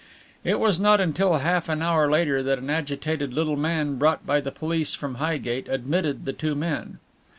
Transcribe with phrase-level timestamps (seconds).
[0.43, 4.41] It was not until half an hour later that an agitated little man brought by
[4.41, 6.97] the police from Highgate admitted the two men.